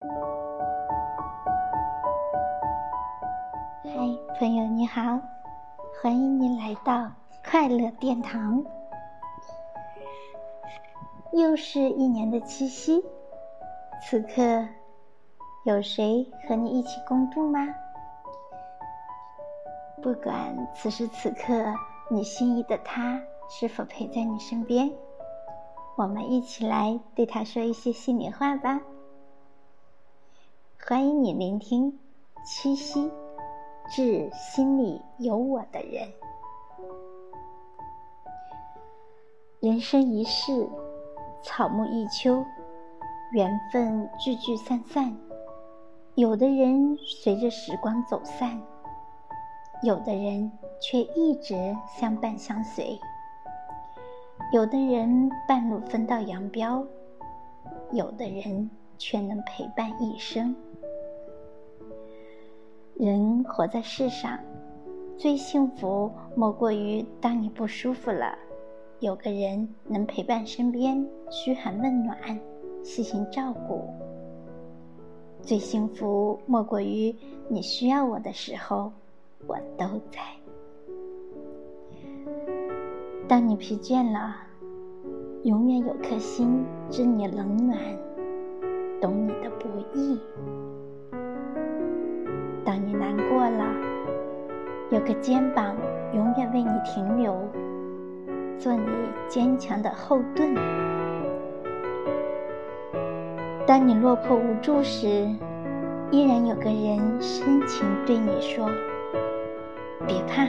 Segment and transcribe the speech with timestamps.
[0.00, 0.08] 嗨，
[4.38, 5.20] 朋友你好，
[6.00, 7.10] 欢迎你来到
[7.44, 8.64] 快乐殿堂。
[11.32, 13.04] 又是一年的七夕，
[14.00, 14.68] 此刻
[15.64, 17.66] 有谁和你一起共度吗？
[20.00, 21.74] 不管此时此刻
[22.08, 24.92] 你心仪的他是否陪在你身边，
[25.96, 28.80] 我们一起来对他说一些心里话吧。
[30.88, 31.98] 欢迎你聆听
[32.46, 33.10] 七夕
[33.90, 36.08] 致心里有我的人。
[39.60, 40.66] 人生一世。
[41.42, 42.42] 草木一秋，
[43.32, 45.14] 缘分聚聚散散，
[46.14, 48.58] 有的人随着时光走散，
[49.82, 50.50] 有的人
[50.80, 52.98] 却一直相伴相随，
[54.54, 56.82] 有的人半路分道扬镳，
[57.92, 60.56] 有的人却能陪伴一生。
[62.98, 64.36] 人活在世上，
[65.16, 68.36] 最幸福莫过于当你不舒服了。
[68.98, 72.18] 有个人能陪伴身边，嘘寒问暖，
[72.82, 73.84] 细心照顾。
[75.40, 77.14] 最幸福莫过于
[77.46, 78.90] 你需要我的时候，
[79.46, 80.20] 我都在。
[83.28, 84.34] 当你疲倦了，
[85.44, 87.78] 永远有颗心知你冷暖，
[89.00, 90.18] 懂你的不易。
[92.68, 93.64] 当你难过了，
[94.90, 95.74] 有个肩膀
[96.12, 97.34] 永远为你停留。
[98.58, 98.84] 做你
[99.26, 100.54] 坚强的后盾。
[103.66, 105.06] 当你落魄无助时，
[106.10, 108.68] 依然有个人深情对你说
[110.06, 110.46] ：“别怕，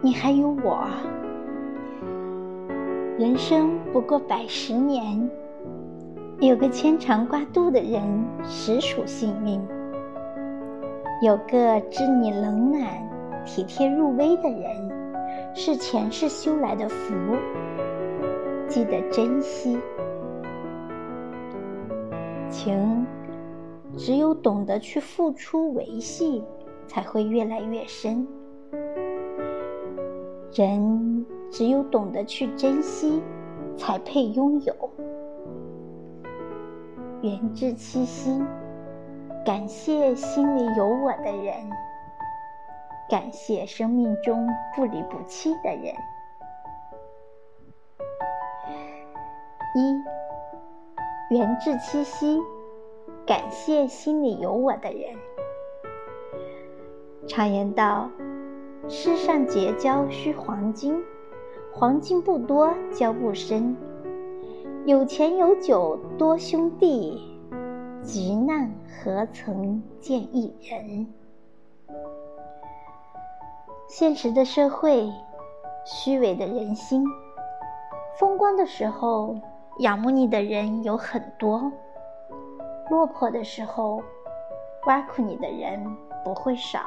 [0.00, 0.86] 你还有我。”
[3.18, 5.28] 人生不过百十年，
[6.38, 8.00] 有个牵肠挂肚的人
[8.44, 9.60] 实属幸运；
[11.22, 12.84] 有个知你冷暖、
[13.46, 15.02] 体贴入微的人。
[15.54, 17.14] 是前世修来的福，
[18.66, 19.78] 记得珍惜。
[22.50, 23.06] 情，
[23.96, 26.42] 只有懂得去付出维系，
[26.88, 28.26] 才会越来越深。
[30.54, 33.22] 人，只有懂得去珍惜，
[33.76, 34.74] 才配拥有。
[37.20, 38.42] 缘至七夕，
[39.44, 41.54] 感谢心里有我的人。
[43.08, 45.94] 感谢生命中不离不弃的人。
[49.74, 52.40] 一，缘至七夕，
[53.26, 55.16] 感谢心里有我的人。
[57.26, 58.10] 常言道
[58.88, 61.02] ：“世上结交需黄金，
[61.72, 63.76] 黄金不多交不深。
[64.86, 67.31] 有钱有酒多兄弟，
[68.02, 71.06] 急难何曾见一人。”
[73.88, 75.08] 现实的社会，
[75.84, 77.04] 虚伪的人心。
[78.18, 79.36] 风光的时候，
[79.78, 81.70] 仰慕你的人有很多；
[82.90, 84.02] 落魄的时候，
[84.86, 85.84] 挖苦你的人
[86.24, 86.80] 不会少。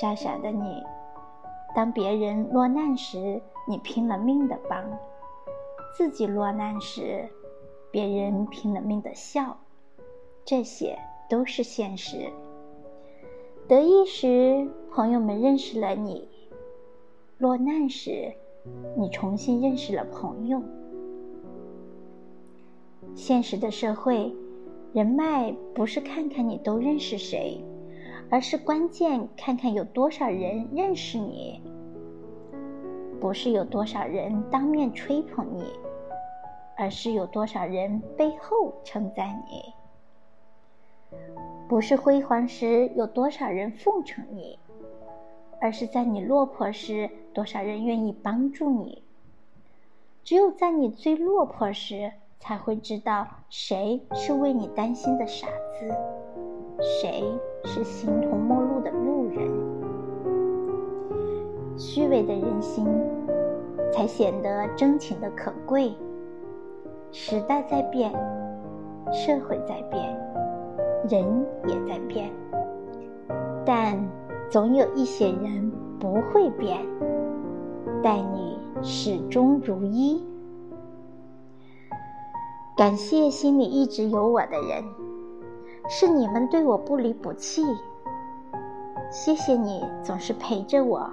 [0.00, 0.82] 傻傻的你，
[1.74, 4.82] 当别人落难时，你拼了命的帮；
[5.96, 7.28] 自己落难时，
[7.94, 9.56] 别人拼了命的笑。
[10.44, 10.98] 这些
[11.30, 12.28] 都是现实。
[13.68, 16.26] 得意时，朋友们认识了你；
[17.38, 18.32] 落难时，
[18.96, 20.60] 你重新认识了朋友。
[23.14, 24.34] 现实的社会，
[24.92, 27.62] 人脉不是看看你都认识谁，
[28.28, 31.60] 而是关键看看有多少人认识你；
[33.20, 35.62] 不是有多少人当面吹捧你，
[36.76, 39.72] 而是有多少人背后称赞你。
[41.68, 44.58] 不是辉煌时有多少人奉承你，
[45.60, 49.02] 而是在你落魄时，多少人愿意帮助你。
[50.24, 55.94] 只有在你最落魄时，才会知道谁是为你担心的傻子，
[56.80, 57.22] 谁
[57.64, 59.50] 是形同陌路的路人。
[61.78, 62.86] 虚伪的人心，
[63.92, 65.94] 才显得真情的可贵。
[67.16, 68.12] 时代在变，
[69.12, 70.02] 社会在变。
[71.08, 72.28] 人也在变，
[73.64, 73.96] 但
[74.50, 75.70] 总有一些人
[76.00, 76.76] 不会变，
[78.02, 80.20] 待你始终如一。
[82.76, 84.82] 感谢心里一直有我的人，
[85.88, 87.62] 是你们对我不离不弃。
[89.12, 91.08] 谢谢你总是陪着我，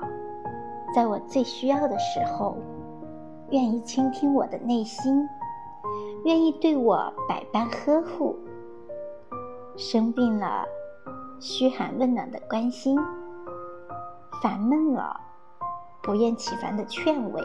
[0.95, 2.57] 在我最需要的时候，
[3.51, 5.27] 愿意倾听我的内心，
[6.23, 8.35] 愿意对我百般呵护；
[9.75, 10.63] 生病了，
[11.39, 12.95] 嘘寒问暖的关心；
[14.39, 15.19] 烦闷了，
[16.03, 17.41] 不厌其烦的劝慰；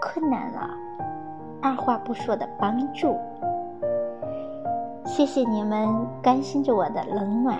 [0.00, 0.70] 困难了，
[1.60, 3.18] 二话不说的帮助。
[5.04, 5.88] 谢谢你们
[6.22, 7.58] 关心着我的冷暖，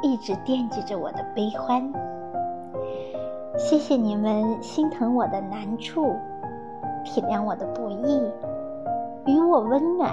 [0.00, 1.92] 一直惦记着我的悲欢。
[3.58, 6.14] 谢谢你们心疼我的难处，
[7.04, 8.30] 体谅我的不易，
[9.26, 10.10] 与我温暖，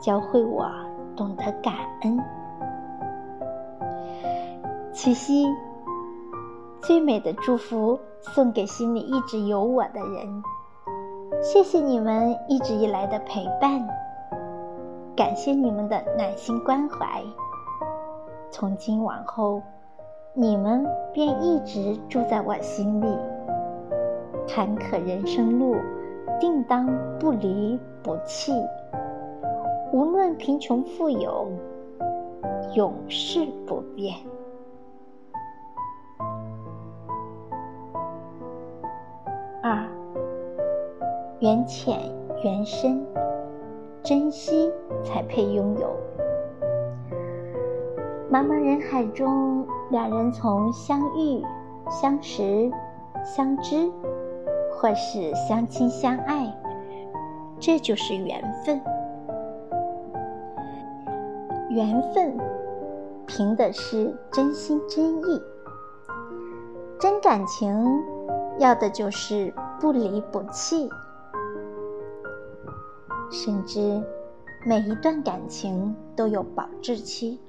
[0.00, 0.68] 教会我
[1.16, 2.18] 懂得感恩。
[4.92, 5.46] 七夕，
[6.82, 10.42] 最美的祝福送给心里一直有我的人。
[11.40, 13.86] 谢谢你们一直以来的陪伴。
[15.16, 17.22] 感谢你们的暖心关怀。
[18.50, 19.62] 从今往后，
[20.34, 23.06] 你们便一直住在我心里。
[24.48, 25.76] 坎坷人生路，
[26.40, 26.88] 定当
[27.18, 28.52] 不离不弃。
[29.92, 31.48] 无论贫穷富有，
[32.74, 34.14] 永世不变。
[39.62, 39.86] 二，
[41.40, 41.98] 缘浅
[42.42, 43.04] 缘深。
[44.04, 44.72] 珍惜
[45.04, 45.88] 才配拥有。
[48.30, 51.44] 茫茫人海中，两人从相遇、
[51.90, 52.70] 相识、
[53.22, 53.90] 相知，
[54.80, 56.56] 或是相亲相爱，
[57.58, 58.80] 这就是缘分。
[61.68, 62.38] 缘分
[63.26, 65.42] 凭的是真心真意，
[67.00, 67.84] 真感情
[68.60, 70.88] 要的就是不离不弃。
[73.32, 74.00] 甚至，
[74.64, 77.40] 每一段感情都有保质期。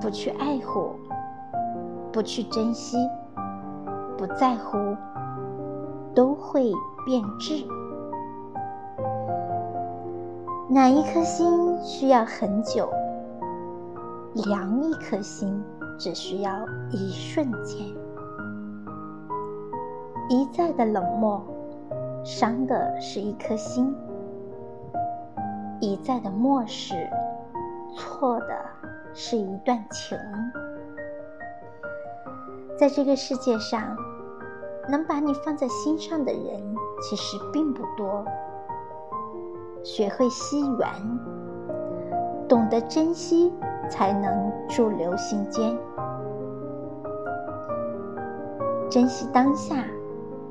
[0.00, 0.94] 不去爱护，
[2.12, 2.96] 不去珍惜，
[4.16, 4.78] 不在乎，
[6.14, 6.72] 都会
[7.04, 7.64] 变质。
[10.68, 12.88] 哪一颗心需要很久？
[14.34, 15.60] 凉一颗心
[15.98, 16.52] 只需要
[16.90, 17.86] 一瞬间。
[20.28, 21.42] 一再的冷漠，
[22.22, 23.92] 伤的是一颗心。
[25.80, 26.94] 一再的漠视，
[27.96, 28.46] 错的
[29.12, 30.16] 是一段情。
[32.78, 33.96] 在这个世界上，
[34.90, 38.24] 能把你放在心上的人其实并不多。
[39.82, 40.88] 学会惜缘，
[42.48, 43.52] 懂得珍惜，
[43.88, 45.74] 才能驻留心间。
[48.90, 49.84] 珍惜当下，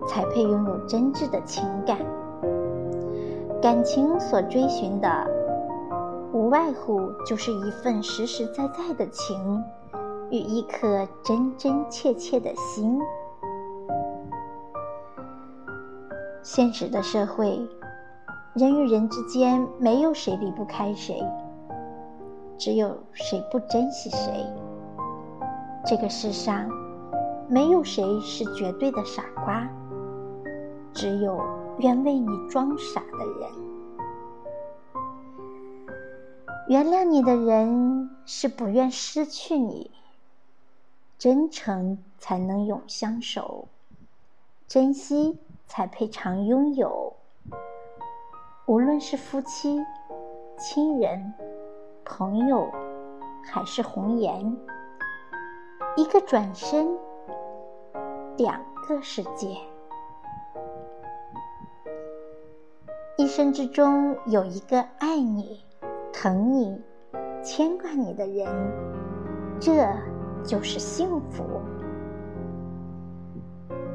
[0.08, 1.98] 才配拥有真挚的情感。
[3.62, 5.10] 感情所追寻的，
[6.32, 9.62] 无外乎就是一份实实在在的情，
[10.32, 13.00] 与一颗真真切切的心。
[16.42, 17.60] 现实的社会，
[18.54, 21.24] 人与人之间没有谁离不开谁，
[22.58, 24.46] 只有谁不珍惜谁。
[25.86, 26.70] 这个世上，
[27.48, 29.70] 没有谁是绝对的傻瓜，
[30.94, 31.40] 只有。
[31.80, 33.50] 愿为你装傻的人，
[36.68, 39.92] 原谅你的人是不愿失去你。
[41.18, 43.70] 真诚才能永相守，
[44.68, 45.38] 珍惜
[45.70, 47.16] 才配常拥有。
[48.66, 49.80] 无论是夫妻、
[50.58, 51.34] 亲人、
[52.04, 52.70] 朋友，
[53.46, 54.58] 还是红颜，
[55.96, 56.90] 一个转身，
[58.36, 59.56] 两个世界。
[63.18, 65.64] 一生之中有一个爱你、
[66.12, 66.82] 疼你、
[67.44, 68.48] 牵挂你的人，
[69.60, 69.86] 这
[70.44, 71.44] 就是幸福。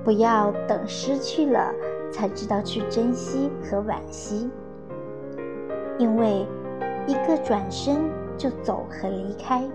[0.04, 1.72] 不要等失去了
[2.12, 4.50] 才知道去珍惜和惋惜，
[5.96, 6.46] 因为
[7.06, 7.96] 一个转身
[8.36, 9.66] 就走和离开，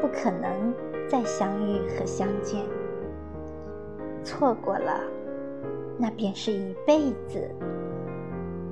[0.00, 0.72] 不可能
[1.08, 2.62] 再相遇和相见。
[4.22, 5.00] 错过了，
[5.98, 7.50] 那便是一辈子。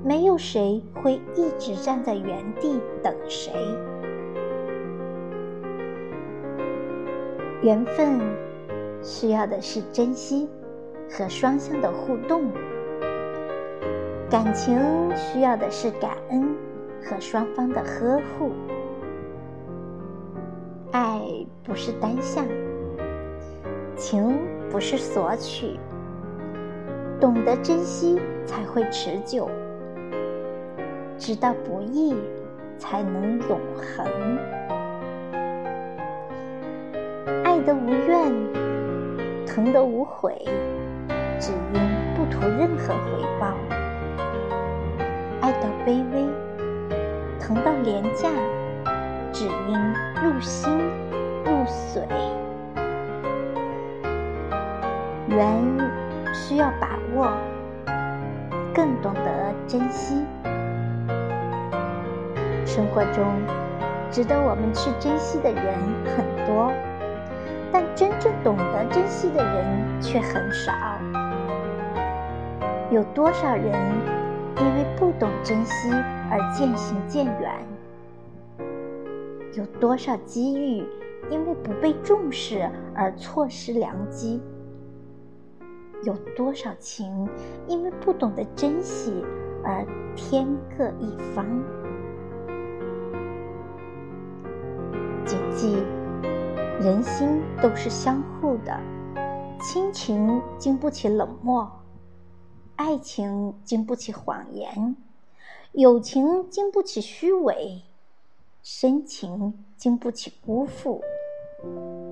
[0.05, 3.51] 没有谁会一直站在原地等谁。
[7.61, 8.21] 缘分
[9.07, 10.49] 需要的是珍惜
[11.09, 12.51] 和双向的互动，
[14.29, 14.77] 感情
[15.15, 16.53] 需要的是感恩
[17.01, 18.51] 和双方的呵护。
[20.91, 21.21] 爱
[21.63, 22.45] 不是单向，
[23.95, 24.37] 情
[24.69, 25.79] 不是索取，
[27.17, 29.49] 懂得珍惜才会持久。
[31.17, 32.13] 知道不易，
[32.77, 34.05] 才能永恒。
[37.45, 38.66] 爱得无怨，
[39.57, 40.39] 疼得无悔，
[41.39, 41.81] 只因
[42.15, 43.55] 不图任何回报。
[45.41, 46.27] 爱到卑微，
[47.39, 48.29] 疼到廉价，
[49.33, 49.75] 只因
[50.23, 50.77] 入心
[51.43, 52.05] 入髓。
[55.27, 55.49] 缘
[56.35, 57.33] 需要把握，
[58.75, 60.23] 更懂得珍惜。
[62.63, 63.25] 生活中，
[64.11, 65.73] 值得我们去珍惜的人
[66.15, 66.71] 很多，
[67.71, 70.71] 但真正懂得珍惜的人却很少。
[72.89, 73.73] 有多少人
[74.57, 75.91] 因为不懂珍惜
[76.29, 77.51] 而渐行渐远？
[79.53, 80.85] 有多少机遇
[81.29, 84.41] 因为不被重视而错失良机？
[86.03, 87.27] 有多少情
[87.67, 89.25] 因为不懂得珍惜
[89.63, 90.47] 而天
[90.77, 91.45] 各一方？
[95.25, 95.83] 谨记，
[96.79, 98.79] 人心都是相互的，
[99.59, 101.67] 亲情经不起冷漠。
[102.75, 104.95] 爱情经不起谎言，
[105.71, 107.81] 友情经不起虚伪，
[108.61, 111.01] 深情经不起辜负。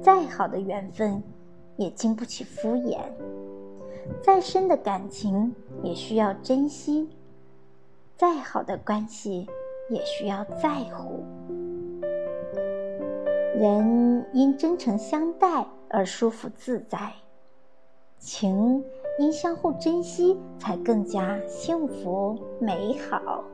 [0.01, 1.22] 再好的缘分
[1.77, 2.98] 也经不起敷衍，
[4.24, 5.53] 再深的感情
[5.84, 7.07] 也需要珍惜，
[8.17, 9.48] 再好的关系
[9.91, 11.24] 也需要在乎。
[13.57, 17.13] 人因真诚相待而舒服自在，
[18.19, 18.83] 情。
[19.17, 23.45] 因相互珍惜，才更加幸福美好。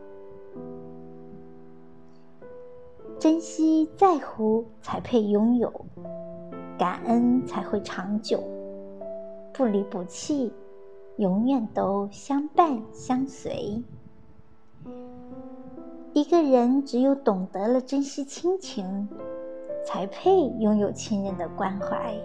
[3.19, 5.69] 珍惜在乎，才配拥有；
[6.79, 8.43] 感恩才会长久。
[9.53, 10.51] 不离不弃，
[11.17, 13.83] 永远都相伴相随。
[16.13, 19.07] 一个人只有懂得了珍惜亲情，
[19.93, 22.15] 才配拥有亲人的关怀。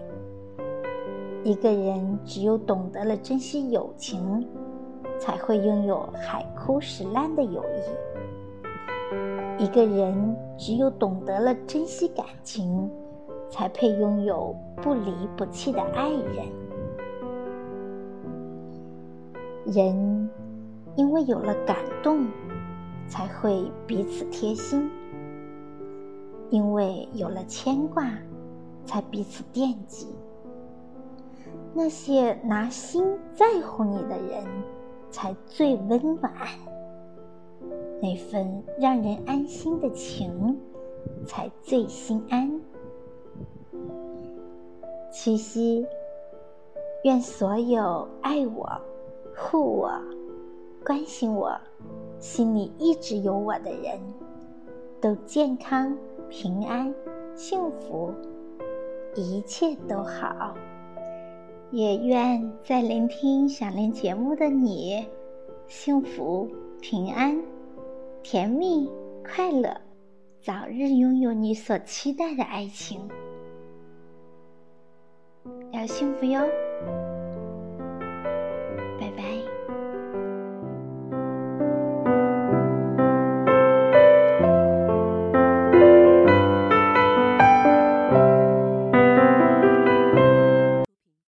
[1.43, 4.47] 一个人只有懂得了珍惜友情，
[5.19, 7.61] 才会拥有海枯石烂的友
[9.59, 9.65] 谊。
[9.65, 12.89] 一个人只有懂得了珍惜感情，
[13.49, 16.45] 才配拥有不离不弃的爱人。
[19.65, 20.29] 人
[20.95, 22.25] 因为有了感动，
[23.09, 24.89] 才会彼此贴心；
[26.49, 28.09] 因为有了牵挂，
[28.85, 30.07] 才彼此惦记。
[31.73, 33.03] 那些拿心
[33.35, 34.45] 在乎你的人，
[35.11, 36.31] 才最温暖；
[38.01, 40.59] 那份让人安心的情，
[41.25, 42.59] 才最心安。
[45.11, 45.85] 七夕，
[47.03, 48.69] 愿所有爱我、
[49.35, 49.91] 护我、
[50.85, 51.55] 关心我、
[52.19, 53.99] 心里一直有我的人，
[55.01, 55.95] 都健康、
[56.29, 56.93] 平安、
[57.35, 58.13] 幸福，
[59.15, 60.53] 一切都好。
[61.71, 65.05] 也愿在聆听想念节目的你，
[65.67, 66.49] 幸福、
[66.81, 67.37] 平安、
[68.23, 68.89] 甜蜜、
[69.23, 69.79] 快乐，
[70.41, 73.01] 早日拥有你所期待的爱情，
[75.71, 76.41] 要幸福哟。